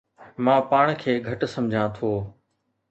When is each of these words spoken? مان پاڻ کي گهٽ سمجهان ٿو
مان 0.47 0.59
پاڻ 0.71 0.85
کي 1.03 1.11
گهٽ 1.29 1.41
سمجهان 1.53 1.87
ٿو 2.01 2.11